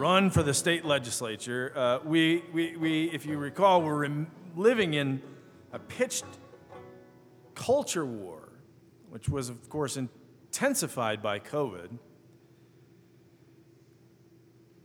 [0.00, 1.72] run for the state legislature.
[1.76, 5.20] Uh, we, we, we, if you recall, we're rem- living in
[5.72, 6.24] a pitched
[7.54, 8.48] culture war,
[9.10, 11.90] which was, of course, intensified by COVID.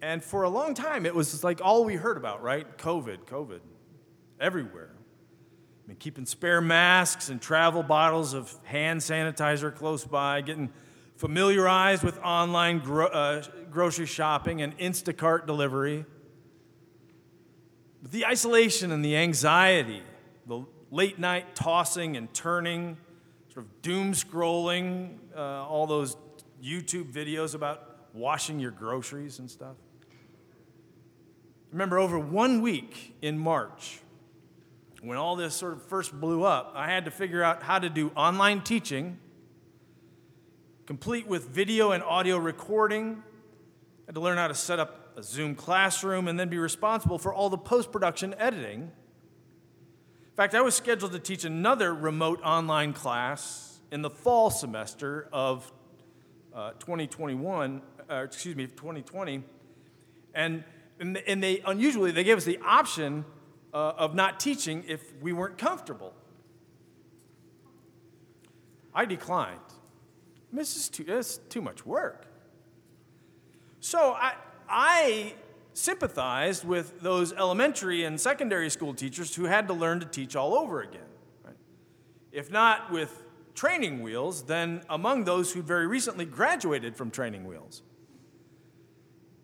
[0.02, 2.78] And for a long time, it was like all we heard about, right?
[2.78, 3.62] COVID, COVID,
[4.42, 4.92] everywhere.
[5.86, 10.72] I mean, keeping spare masks and travel bottles of hand sanitizer close by, getting
[11.18, 16.06] familiarized with online gro- uh, grocery shopping and Instacart delivery.
[18.02, 20.04] But the isolation and the anxiety,
[20.48, 22.98] the late night tossing and turning,
[23.54, 26.18] sort of doom scrolling, uh, all those
[26.64, 29.76] YouTube videos about washing your groceries and stuff.
[31.72, 34.00] Remember, over one week in March,
[35.02, 37.90] when all this sort of first blew up, I had to figure out how to
[37.90, 39.20] do online teaching,
[40.86, 43.14] complete with video and audio recording.
[43.14, 47.18] I had to learn how to set up a Zoom classroom and then be responsible
[47.18, 48.82] for all the post production editing.
[48.82, 55.28] In fact, I was scheduled to teach another remote online class in the fall semester
[55.34, 55.72] of
[56.54, 59.44] uh, 2021, uh, excuse me, 2020.
[60.36, 60.64] And,
[61.00, 63.26] and they unusually, they gave us the option
[63.74, 66.14] uh, of not teaching if we weren't comfortable.
[68.94, 69.60] I declined.
[70.56, 72.26] This is too, this is too much work.
[73.80, 74.34] So I,
[74.70, 75.34] I
[75.74, 80.56] sympathized with those elementary and secondary school teachers who had to learn to teach all
[80.56, 81.02] over again.
[82.32, 83.24] If not with
[83.54, 87.82] training wheels, then among those who very recently graduated from training wheels.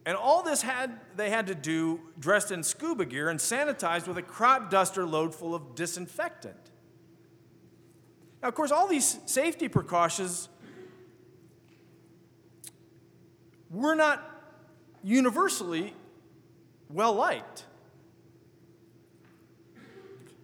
[0.06, 4.18] And all this had they had to do dressed in scuba gear and sanitized with
[4.18, 6.72] a crop duster load full of disinfectant.
[8.42, 10.50] Now, of course, all these safety precautions
[13.72, 14.24] were not
[15.04, 15.94] universally
[16.90, 17.66] well liked.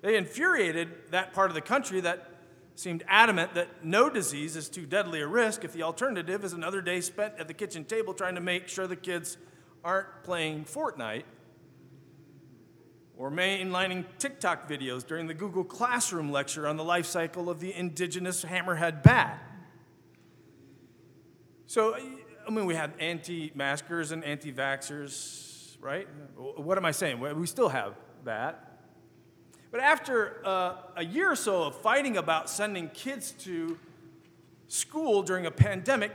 [0.02, 2.32] They infuriated that part of the country that
[2.76, 6.80] seemed adamant that no disease is too deadly a risk if the alternative is another
[6.80, 9.38] day spent at the kitchen table trying to make sure the kids
[9.84, 11.24] aren't playing Fortnite
[13.18, 17.74] or mainlining TikTok videos during the Google Classroom lecture on the life cycle of the
[17.74, 19.42] indigenous hammerhead bat.
[21.66, 21.98] So,
[22.48, 26.08] I mean, we have anti maskers and anti vaxxers, right?
[26.38, 27.20] What am I saying?
[27.20, 28.80] We still have that.
[29.70, 33.78] But after uh, a year or so of fighting about sending kids to
[34.68, 36.14] school during a pandemic,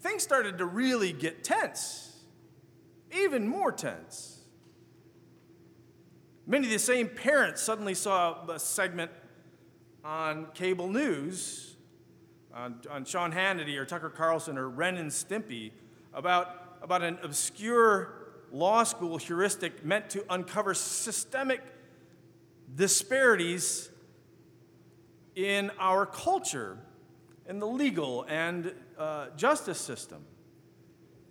[0.00, 2.20] things started to really get tense,
[3.10, 4.40] even more tense.
[6.46, 9.10] Many of the same parents suddenly saw a segment
[10.04, 11.71] on cable news,
[12.54, 15.72] on, on Sean Hannity or Tucker Carlson or Ren and Stimpy,
[16.14, 18.14] about, about an obscure
[18.52, 21.62] law school heuristic meant to uncover systemic
[22.74, 23.90] disparities
[25.34, 26.78] in our culture,
[27.48, 30.24] in the legal and uh, justice system,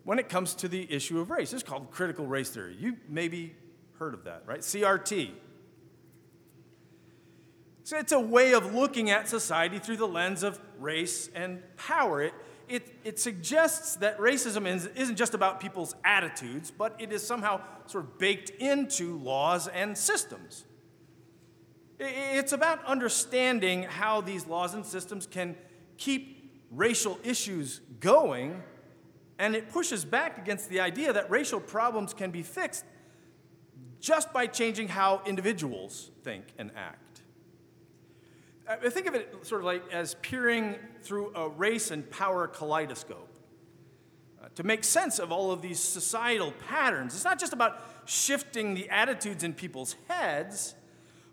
[0.03, 1.53] when it comes to the issue of race.
[1.53, 2.75] It's called critical race theory.
[2.79, 3.55] You maybe
[3.99, 4.61] heard of that, right?
[4.61, 5.31] CRT.
[7.83, 12.21] So it's a way of looking at society through the lens of race and power.
[12.21, 12.33] It,
[12.69, 18.05] it, it suggests that racism isn't just about people's attitudes, but it is somehow sort
[18.05, 20.65] of baked into laws and systems.
[21.99, 25.55] It's about understanding how these laws and systems can
[25.97, 28.63] keep racial issues going,
[29.37, 32.85] and it pushes back against the idea that racial problems can be fixed
[33.99, 37.00] just by changing how individuals think and act.
[38.67, 43.27] I think of it sort of like as peering through a race and power kaleidoscope
[44.41, 47.15] uh, to make sense of all of these societal patterns.
[47.15, 50.75] It's not just about shifting the attitudes in people's heads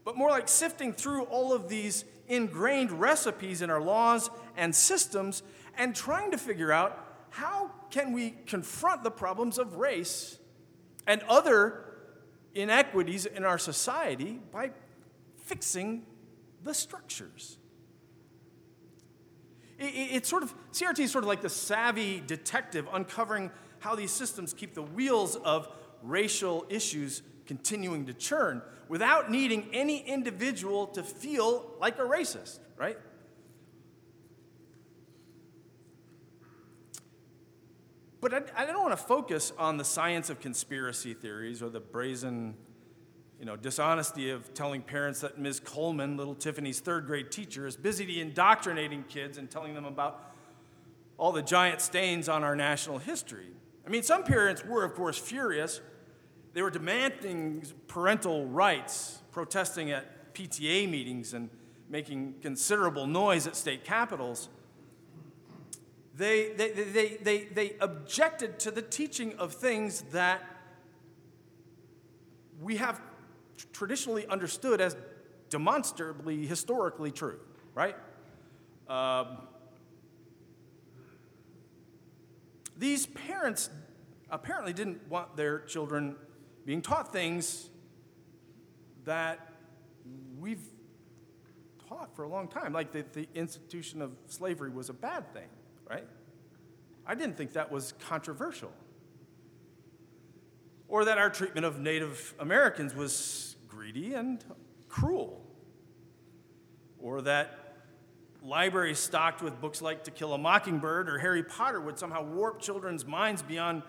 [0.08, 5.43] but more like sifting through all of these ingrained recipes in our laws and systems
[5.76, 10.38] and trying to figure out how can we confront the problems of race
[11.06, 11.85] and other
[12.55, 14.70] inequities in our society by
[15.37, 16.06] fixing
[16.62, 17.58] the structures.
[19.78, 24.52] It's sort of, CRT is sort of like the savvy detective uncovering how these systems
[24.52, 25.69] keep the wheels of
[26.02, 32.99] racial issues continuing to churn without needing any individual to feel like a racist, right?
[38.20, 41.81] But I, I don't want to focus on the science of conspiracy theories or the
[41.81, 42.54] brazen,
[43.38, 45.61] you know, dishonesty of telling parents that Ms.
[45.61, 50.32] Coleman, little Tiffany's third grade teacher, is busy indoctrinating kids and telling them about
[51.17, 53.46] all the giant stains on our national history.
[53.87, 55.81] I mean, some parents were, of course, furious.
[56.52, 61.49] They were demanding parental rights, protesting at PTA meetings, and
[61.88, 64.49] making considerable noise at state capitals.
[66.17, 70.43] They, they, they, they, they objected to the teaching of things that
[72.61, 73.00] we have
[73.72, 74.96] traditionally understood as
[75.50, 77.40] demonstrably historically true,
[77.75, 77.96] right?
[78.88, 79.38] Um,
[82.76, 83.70] these parents
[84.31, 86.16] apparently didn't want their children
[86.64, 87.70] being taught things
[89.05, 89.55] that
[90.38, 90.62] we've
[91.88, 95.49] taught for a long time, like that the institution of slavery was a bad thing,
[95.88, 96.06] right?
[97.06, 98.70] I didn't think that was controversial.
[100.88, 103.48] Or that our treatment of Native Americans was
[103.93, 104.44] greedy and
[104.88, 105.40] cruel.
[107.00, 107.76] Or that
[108.43, 112.61] libraries stocked with books like To Kill a Mockingbird or Harry Potter would somehow warp
[112.61, 113.82] children's minds beyond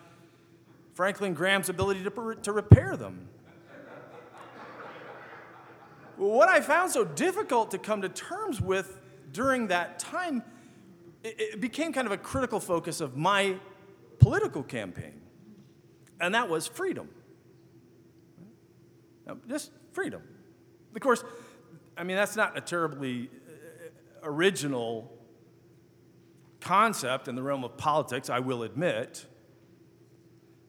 [0.94, 3.28] Franklin Graham's ability to, to repair them.
[6.16, 9.00] what I found so difficult to come to terms with
[9.34, 10.44] during that time,
[11.24, 13.58] it, it became kind of a critical focus of my
[14.20, 15.20] political campaign,
[16.22, 17.10] and that was freedom.
[19.48, 20.22] Just freedom.
[20.96, 21.24] Of course,
[21.98, 25.12] I mean, that's not a terribly uh, original
[26.62, 29.26] concept in the realm of politics, I will admit.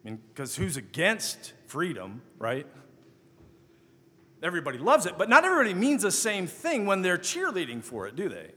[0.02, 2.67] I mean, because who's against freedom, right?
[4.43, 8.17] Everybody loves it, but not everybody means the same thing when they're cheerleading for it,
[8.17, 8.52] do they?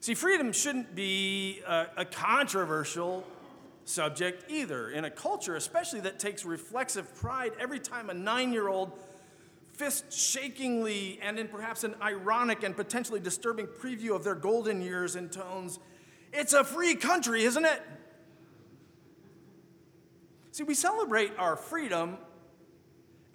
[0.00, 3.24] See, freedom shouldn't be a, a controversial
[3.84, 8.68] subject either in a culture, especially that takes reflexive pride every time a nine year
[8.68, 8.92] old
[9.72, 15.16] fist shakingly and in perhaps an ironic and potentially disturbing preview of their golden years
[15.16, 15.78] in tones,
[16.32, 17.82] It's a free country, isn't it?
[20.52, 22.18] See, we celebrate our freedom,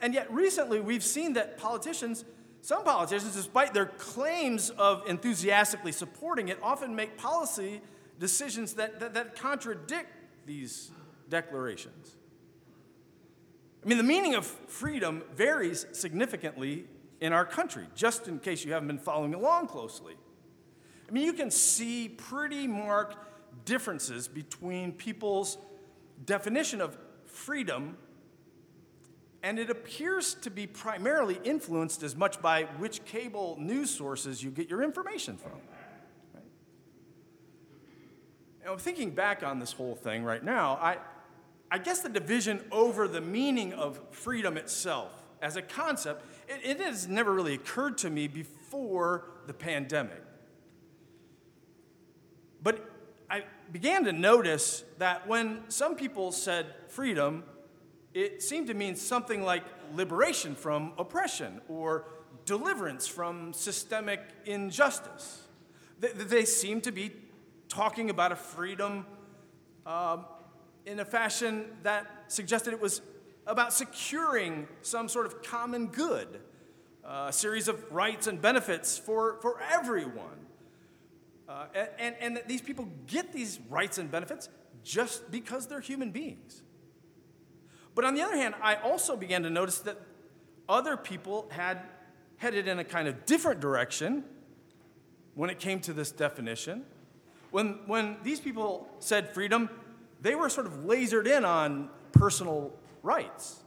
[0.02, 2.26] and yet recently we've seen that politicians,
[2.62, 7.82] some politicians, despite their claims of enthusiastically supporting it, often make policy
[8.20, 10.10] decisions that, that, that contradict
[10.46, 10.92] these
[11.30, 12.17] declarations.
[13.84, 16.86] I mean, the meaning of freedom varies significantly
[17.22, 20.16] in our country, just in case you haven't been following along closely.
[21.08, 23.18] I mean, you can see pretty marked
[23.66, 25.58] differences between people's
[26.26, 27.98] definition of freedom,
[29.44, 34.50] and it appears to be primarily influenced as much by which cable news sources you
[34.50, 35.52] get your information from.
[36.34, 36.44] Right?
[38.66, 40.98] Know, thinking back on this whole thing right now, I,
[41.70, 45.12] I guess the division over the meaning of freedom itself
[45.42, 50.24] as a concept, it, it has never really occurred to me before the pandemic.
[52.64, 52.90] But
[53.30, 57.44] I began to notice that when some people said freedom,
[58.14, 62.06] it seemed to mean something like liberation from oppression or
[62.46, 65.44] deliverance from systemic injustice.
[66.00, 67.12] They, they seem to be
[67.68, 69.06] talking about a freedom
[69.86, 70.26] um,
[70.88, 73.02] in a fashion that suggested it was
[73.46, 76.40] about securing some sort of common good,
[77.04, 80.46] a series of rights and benefits for, for everyone.
[81.48, 81.66] Uh,
[82.00, 84.50] and, and that these people get these rights and benefits
[84.84, 86.62] just because they're human beings.
[87.94, 89.98] But on the other hand, I also began to notice that
[90.70, 91.82] other people had
[92.38, 94.24] headed in a kind of different direction
[95.36, 96.84] when it came to this definition.
[97.52, 99.70] When, when these people said freedom,
[100.22, 103.62] they were sort of lasered in on personal rights.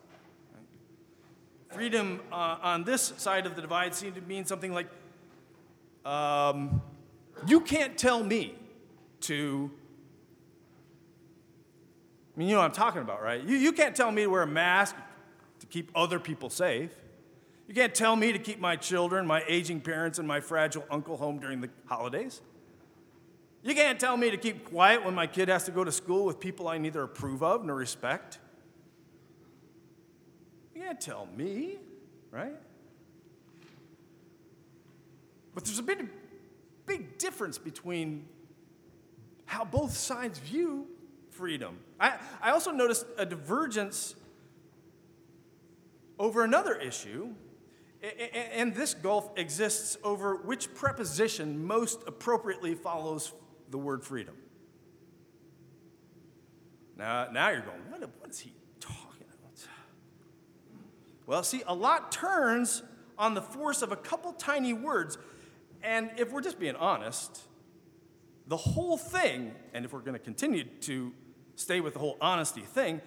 [1.72, 4.88] Freedom uh, on this side of the divide seemed to mean something like
[6.04, 6.82] um,
[7.46, 8.54] you can't tell me
[9.22, 9.70] to.
[12.34, 13.42] I mean, you know what I'm talking about, right?
[13.42, 14.96] You, you can't tell me to wear a mask
[15.60, 16.90] to keep other people safe.
[17.68, 21.16] You can't tell me to keep my children, my aging parents, and my fragile uncle
[21.16, 22.40] home during the holidays.
[23.62, 26.24] You can't tell me to keep quiet when my kid has to go to school
[26.24, 28.38] with people I neither approve of nor respect.
[30.74, 31.76] You can't tell me,
[32.30, 32.56] right?
[35.54, 36.08] But there's a big,
[36.86, 38.26] big difference between
[39.44, 40.86] how both sides view
[41.28, 41.78] freedom.
[41.98, 44.14] I, I also noticed a divergence
[46.18, 47.30] over another issue,
[48.54, 53.34] and this gulf exists over which preposition most appropriately follows
[53.70, 54.34] the word freedom.
[56.96, 59.66] Now, now you're going, what, what is he talking about?
[61.26, 62.82] Well, see, a lot turns
[63.16, 65.16] on the force of a couple tiny words.
[65.82, 67.42] And if we're just being honest,
[68.48, 71.12] the whole thing, and if we're going to continue to
[71.54, 73.00] stay with the whole honesty thing,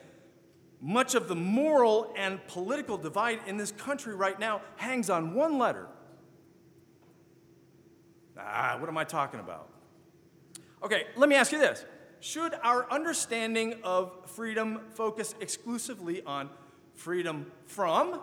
[0.80, 5.58] much of the moral and political divide in this country right now hangs on one
[5.58, 5.88] letter.
[8.38, 9.73] Ah, what am I talking about?
[10.84, 11.86] Okay, let me ask you this.
[12.20, 16.50] Should our understanding of freedom focus exclusively on
[16.94, 18.20] freedom from?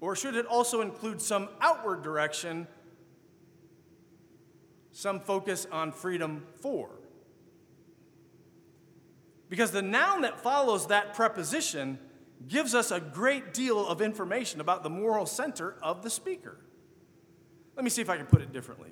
[0.00, 2.66] Or should it also include some outward direction,
[4.92, 6.90] some focus on freedom for?
[9.48, 11.98] Because the noun that follows that preposition
[12.46, 16.58] gives us a great deal of information about the moral center of the speaker.
[17.74, 18.90] Let me see if I can put it differently.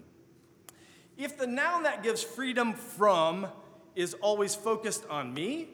[1.17, 3.47] If the noun that gives freedom from
[3.95, 5.71] is always focused on me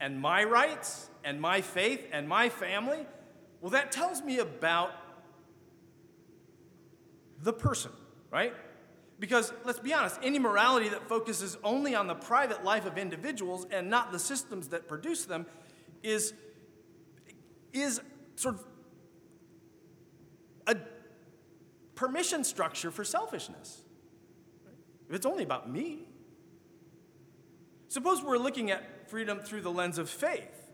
[0.00, 3.06] and my rights and my faith and my family,
[3.60, 4.92] well, that tells me about
[7.42, 7.92] the person,
[8.30, 8.52] right?
[9.20, 13.66] Because let's be honest, any morality that focuses only on the private life of individuals
[13.70, 15.46] and not the systems that produce them
[16.02, 16.34] is,
[17.72, 18.00] is
[18.34, 18.64] sort of
[20.66, 20.76] a
[21.94, 23.83] permission structure for selfishness.
[25.08, 26.06] If it's only about me.
[27.88, 30.70] Suppose we're looking at freedom through the lens of faith.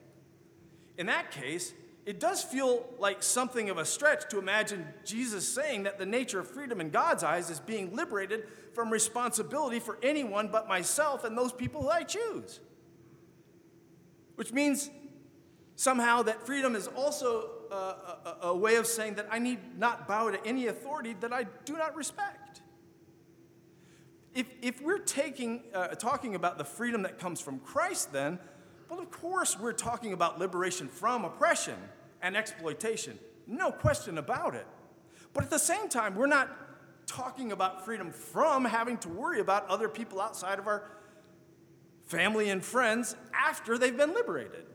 [0.97, 1.73] In that case,
[2.07, 6.41] it does feel like something of a stretch to imagine Jesus saying that the nature
[6.41, 11.39] of freedom in God's eyes is being liberated from responsibility for anyone but myself and
[11.39, 12.59] those people who I choose.
[14.35, 14.91] Which means
[15.77, 20.09] somehow that freedom is also a, a, a, way of saying that I need not
[20.09, 22.50] bow to any authority that I do not respect.
[24.35, 28.39] If, if we're taking, uh, talking about the freedom that comes from Christ, then
[28.91, 31.77] well, of course, we're talking about liberation from oppression
[32.23, 33.21] and exploitation.
[33.47, 34.67] No question about it.
[35.33, 36.51] But at the same time, we're not
[37.07, 40.91] talking about freedom from having to worry about other people outside of our
[42.07, 44.67] family and friends after they've been liberated.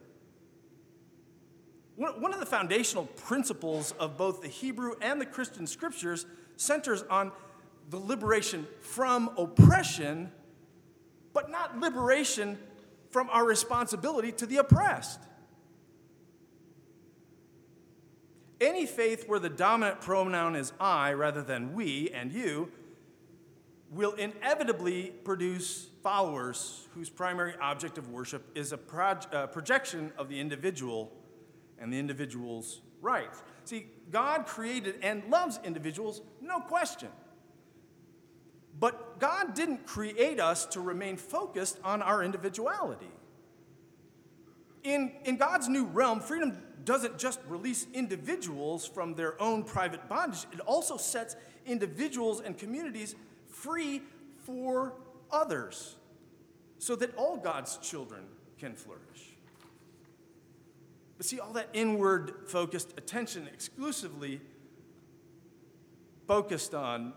[1.98, 6.26] One of the foundational principles of both the Hebrew and the Christian scriptures
[6.58, 7.34] centers on
[7.90, 10.32] the liberation from oppression,
[11.34, 12.58] but not liberation
[13.12, 15.20] from our responsibility to the oppressed.
[18.60, 22.72] Any faith where the dominant pronoun is I rather than we and you
[23.92, 30.30] will inevitably produce followers whose primary object of worship is a proj- uh, projection of
[30.30, 31.12] the individual
[31.80, 33.44] and the individual's rights.
[33.66, 37.10] See, God created and loves individuals, no question.
[38.80, 43.10] But God didn't create us to remain focused on our individuality.
[44.84, 50.46] In, in God's new realm, freedom doesn't just release individuals from their own private bondage,
[50.54, 53.16] it also sets individuals and communities
[53.50, 54.04] free
[54.46, 54.94] for
[55.32, 55.96] others
[56.78, 58.22] so that all God's children
[58.60, 59.02] can flourish.
[61.18, 64.42] But see, all that inward focused attention exclusively
[66.28, 67.14] focused on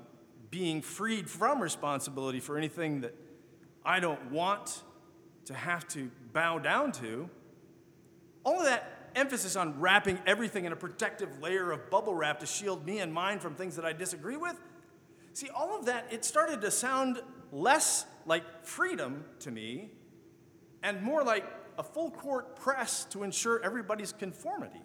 [0.50, 3.14] being freed from responsibility for anything that
[3.85, 4.83] I don't want
[5.47, 7.28] to have to bow down to,
[8.45, 12.47] all of that emphasis on wrapping everything in a protective layer of bubble wrap to
[12.47, 14.57] shield me and mine from things that I disagree with,
[15.33, 19.90] see, all of that, it started to sound less like freedom to me
[20.83, 21.45] and more like
[21.78, 24.83] a full court press to ensure everybody's conformity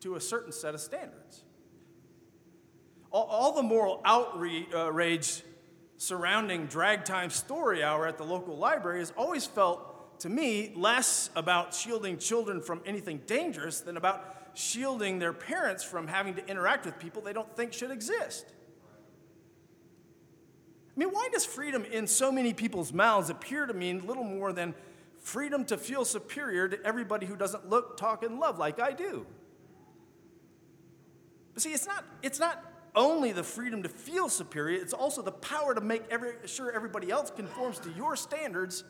[0.00, 1.44] to a certain set of standards
[3.10, 4.92] all, all the moral outrage uh,
[5.96, 11.30] surrounding drag time story hour at the local library has always felt to me less
[11.36, 16.84] about shielding children from anything dangerous than about shielding their parents from having to interact
[16.84, 18.46] with people they don't think should exist.
[20.96, 24.52] I mean, why does freedom in so many people's mouths appear to mean little more
[24.52, 24.74] than
[25.20, 29.24] freedom to feel superior to everybody who doesn't look, talk, and love like I do?
[31.54, 32.67] But see, it's not, it's not
[32.98, 37.10] only the freedom to feel superior, it's also the power to make every, sure everybody
[37.10, 38.84] else conforms to your standards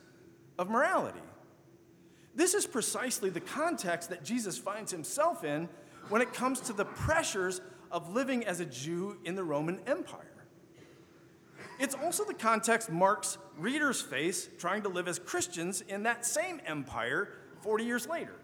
[0.59, 1.21] of morality.
[2.35, 5.69] This is precisely the context that Jesus finds himself in
[6.09, 7.61] when it comes to the pressures
[7.93, 10.25] of living as a Jew in the Roman Empire.
[11.79, 16.61] It's also the context Mark's readers face trying to live as Christians in that same
[16.67, 17.29] empire
[17.63, 18.35] 40 years later.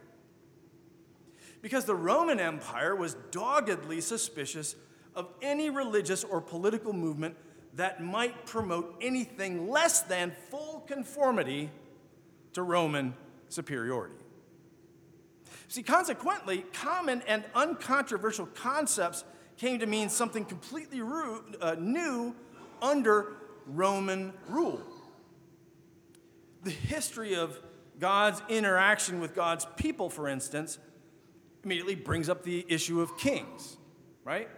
[1.63, 4.77] Because the Roman Empire was doggedly suspicious
[5.15, 7.37] of any religious or political movement
[7.75, 11.71] that might promote anything less than full conformity
[12.53, 13.15] to Roman
[13.49, 14.15] superiority.
[15.69, 19.25] See, consequently, common and uncontroversial concepts
[19.57, 21.01] came to mean something completely
[21.61, 22.35] uh, new
[22.83, 23.35] under
[23.67, 24.83] Roman rule.
[26.65, 27.61] the history of
[27.99, 30.79] God's interaction with God's people, for instance,
[31.63, 33.77] immediately brings up the issue of kings,
[34.25, 34.49] right?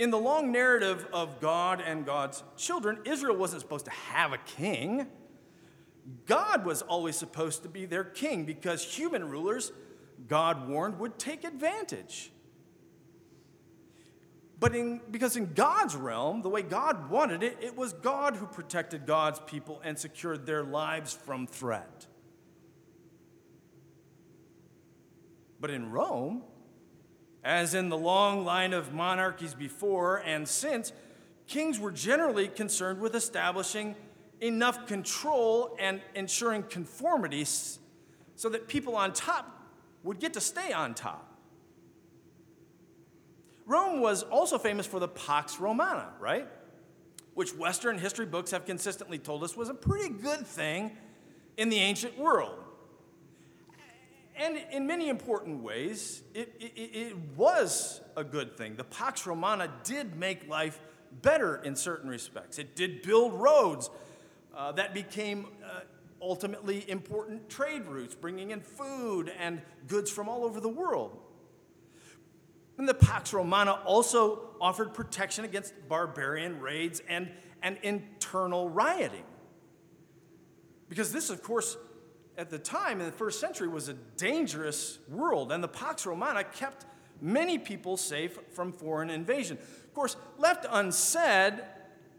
[0.00, 4.38] In the long narrative of God and God's children, Israel wasn't supposed to have a
[4.38, 5.06] king.
[6.24, 9.72] God was always supposed to be their king because human rulers,
[10.26, 12.32] God warned, would take advantage.
[14.58, 18.46] But in, because in God's realm, the way God wanted it, it was God who
[18.46, 22.06] protected God's people and secured their lives from threat.
[25.60, 26.44] But in Rome,
[27.44, 30.92] as in the long line of monarchies before and since,
[31.46, 33.96] kings were generally concerned with establishing
[34.40, 39.68] enough control and ensuring conformity so that people on top
[40.02, 41.26] would get to stay on top.
[43.66, 46.48] Rome was also famous for the Pax Romana, right?
[47.34, 50.96] Which Western history books have consistently told us was a pretty good thing
[51.56, 52.58] in the ancient world.
[54.40, 58.74] And in many important ways, it, it, it, was a good thing.
[58.74, 60.80] The Pax Romana did make life
[61.20, 62.58] better in certain respects.
[62.58, 63.90] It did build roads
[64.56, 65.80] uh, that became uh,
[66.22, 71.18] ultimately important trade routes, bringing in food and goods from all over the world.
[72.78, 77.30] And the Pax Romana also offered protection against barbarian raids and,
[77.62, 79.24] and internal rioting.
[80.88, 81.76] Because this, of course,
[82.40, 86.42] at the time in the first century was a dangerous world, and the Pax Romana
[86.42, 86.86] kept
[87.20, 89.58] many people safe from foreign invasion.
[89.58, 91.62] Of course, left unsaid,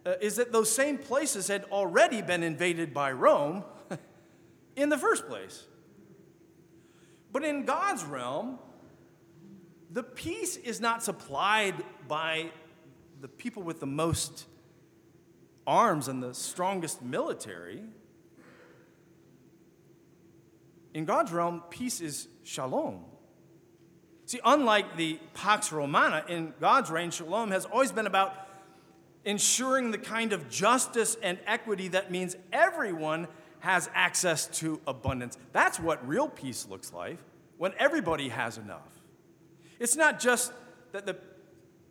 [0.06, 3.63] uh, is that those same places had already been invaded by Rome
[4.75, 5.66] in the first place.
[7.32, 8.60] But in God's realm,
[9.90, 12.51] the peace is not supplied by
[13.22, 14.46] the people with the most
[15.66, 17.81] arms and the strongest military.
[20.94, 23.06] In God's realm, peace is shalom.
[24.25, 28.34] See, unlike the Pax Romana, in God's reign, shalom has always been about
[29.25, 33.27] ensuring the kind of justice and equity that means everyone
[33.60, 35.38] has access to abundance.
[35.51, 37.18] That's what real peace looks like
[37.58, 38.90] when everybody has enough.
[39.80, 40.51] It's not just
[40.94, 41.18] that the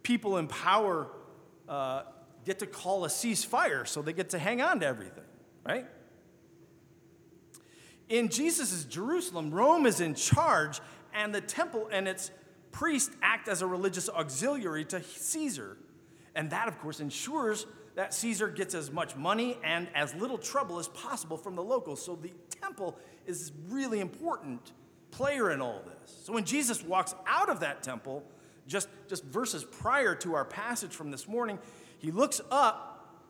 [0.02, 1.08] people in power
[1.68, 2.02] uh,
[2.44, 5.24] get to call a ceasefire so they get to hang on to everything,
[5.64, 5.86] right?
[8.10, 10.80] In Jesus' Jerusalem, Rome is in charge,
[11.14, 12.32] and the temple and its
[12.72, 15.78] priests act as a religious auxiliary to Caesar.
[16.34, 20.78] And that, of course, ensures that Caesar gets as much money and as little trouble
[20.78, 22.04] as possible from the locals.
[22.04, 24.72] So the temple is really important
[25.12, 26.22] player in all this.
[26.24, 28.24] So when Jesus walks out of that temple,
[28.66, 31.58] just, just verses prior to our passage from this morning,
[31.98, 33.20] he looks up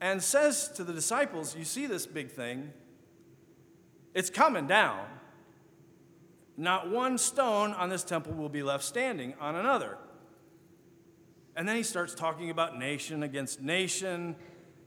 [0.00, 2.72] and says to the disciples, You see this big thing?
[4.14, 5.06] It's coming down.
[6.56, 9.98] Not one stone on this temple will be left standing on another.
[11.56, 14.36] And then he starts talking about nation against nation,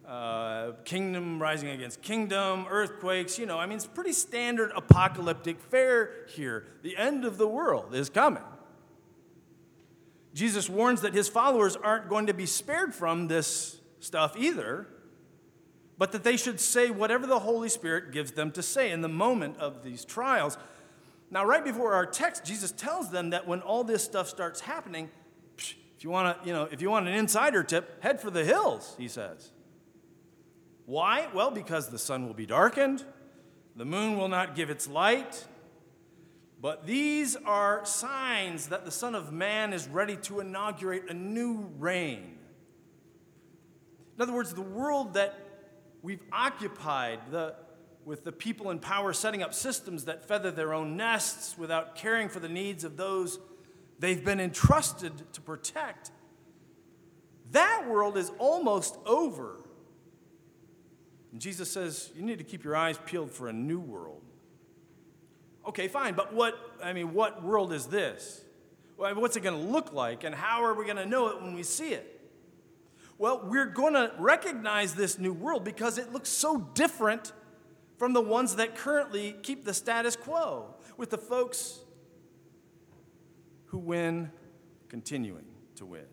[0.08, 3.38] uh, kingdom rising against kingdom, earthquakes.
[3.38, 6.66] You know, I mean, it's pretty standard apocalyptic fare here.
[6.82, 8.44] The end of the world is coming.
[10.34, 14.88] Jesus warns that his followers aren't going to be spared from this stuff either,
[15.98, 19.10] but that they should say whatever the Holy Spirit gives them to say in the
[19.10, 20.58] moment of these trials.
[21.32, 25.10] Now, right before our text, Jesus tells them that when all this stuff starts happening,
[25.58, 28.46] if you want to, you know, if you want an insider tip, head for the
[28.46, 29.52] hills, he says.
[30.86, 31.28] Why?
[31.34, 33.04] Well, because the sun will be darkened,
[33.76, 35.46] the moon will not give its light.
[36.60, 41.70] But these are signs that the Son of Man is ready to inaugurate a new
[41.78, 42.38] reign.
[44.16, 45.38] In other words, the world that
[46.08, 47.54] we've occupied, the,
[48.06, 52.30] with the people in power setting up systems that feather their own nests without caring
[52.30, 53.40] for the needs of those
[54.00, 56.12] they've been entrusted to protect.
[57.52, 59.58] That world is almost over.
[61.34, 64.22] And Jesus says, You need to keep your eyes peeled for a new world.
[65.68, 68.46] Okay, fine, but what, I mean, what world is this?
[68.96, 71.54] What's it going to look like, and how are we going to know it when
[71.54, 72.17] we see it?
[73.18, 77.32] Well, we're going to recognize this new world because it looks so different
[77.98, 81.80] from the ones that currently keep the status quo, with the folks
[83.66, 84.32] who win
[84.88, 86.06] continuing to win.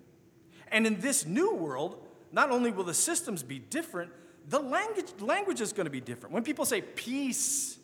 [0.69, 4.11] And in this new world, not only will the systems be different,
[4.49, 6.35] the language, language is going to be different.
[6.35, 7.79] When people say peace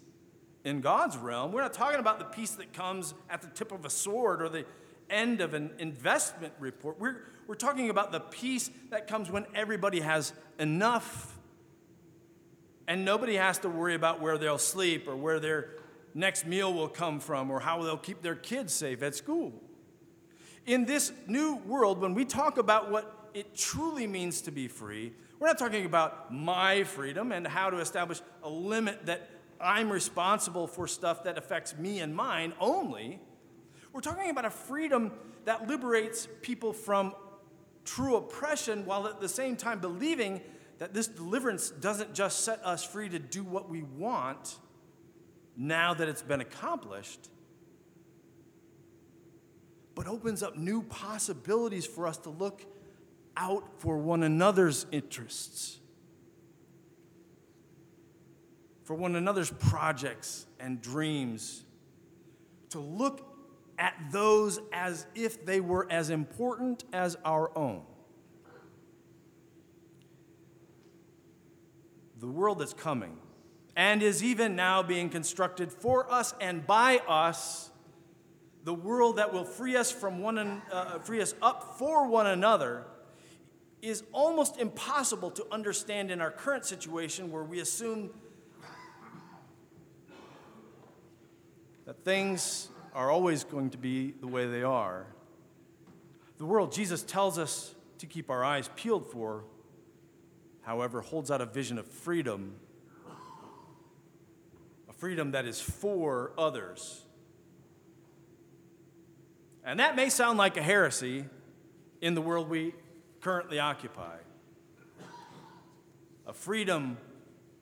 [0.64, 3.85] in God's realm, we're not talking about the peace that comes at the tip of
[3.85, 4.64] a sword or the
[5.10, 6.98] end of an investment report.
[6.98, 11.36] We're, we're talking about the peace that comes when everybody has enough
[12.90, 15.70] And nobody has to worry about where they'll sleep or where their
[16.12, 19.52] next meal will come from or how they'll keep their kids safe at school.
[20.66, 25.12] In this new world, when we talk about what it truly means to be free,
[25.38, 30.66] we're not talking about my freedom and how to establish a limit that I'm responsible
[30.66, 33.20] for stuff that affects me and mine only.
[33.92, 35.12] We're talking about a freedom
[35.44, 37.14] that liberates people from
[37.85, 40.40] true oppression while at the same time believing
[40.79, 44.59] that this deliverance doesn't just set us free to do what we want
[45.57, 47.29] now that it's been accomplished,
[49.94, 52.64] but opens up new possibilities for us to look
[53.37, 55.79] out for one another's interests,
[58.85, 61.64] for one another's projects and dreams,
[62.70, 63.29] to look
[63.80, 67.80] at those as if they were as important as our own.
[72.18, 73.16] The world that's coming
[73.74, 77.70] and is even now being constructed for us and by us,
[78.64, 80.36] the world that will free us from one
[80.70, 82.84] uh, free us up for one another
[83.80, 88.10] is almost impossible to understand in our current situation where we assume
[91.86, 95.07] that things are always going to be the way they are.
[96.38, 99.44] The world Jesus tells us to keep our eyes peeled for,
[100.62, 102.55] however, holds out a vision of freedom,
[104.88, 107.03] a freedom that is for others.
[109.64, 111.26] And that may sound like a heresy
[112.00, 112.74] in the world we
[113.20, 114.16] currently occupy.
[116.26, 116.96] A freedom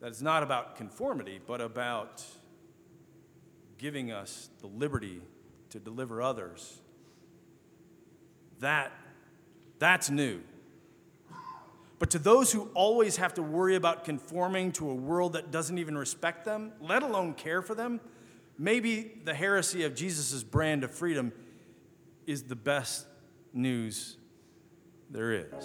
[0.00, 2.24] that is not about conformity, but about
[3.78, 5.20] giving us the liberty
[5.70, 6.78] to deliver others.
[8.60, 8.92] That,
[9.78, 10.40] that's new.
[11.98, 15.78] But to those who always have to worry about conforming to a world that doesn't
[15.78, 18.00] even respect them, let alone care for them,
[18.56, 21.32] maybe the heresy of Jesus' brand of freedom
[22.26, 23.06] is the best
[23.52, 24.16] news
[25.10, 25.64] there is.